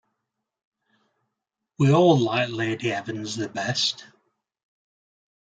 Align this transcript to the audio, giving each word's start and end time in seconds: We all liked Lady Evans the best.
We 1.77 1.91
all 1.91 2.17
liked 2.17 2.49
Lady 2.51 2.91
Evans 2.91 3.35
the 3.35 3.47
best. 3.49 4.03